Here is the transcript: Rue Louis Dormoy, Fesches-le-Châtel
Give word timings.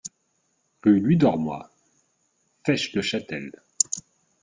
Rue 0.83 0.99
Louis 0.99 1.15
Dormoy, 1.17 1.63
Fesches-le-Châtel 2.65 3.51